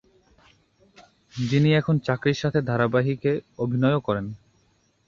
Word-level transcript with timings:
যিনি 1.41 1.69
এখন 1.73 1.95
চাকরির 1.99 2.41
সাথে 2.41 2.59
ধারাবাহিকে 2.61 3.31
অভিনয়ও 3.57 4.05
করেন। 4.07 4.25